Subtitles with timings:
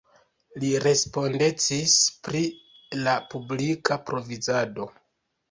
[0.61, 1.97] Li respondecis
[2.29, 2.41] pri
[3.03, 4.91] la publika provizado.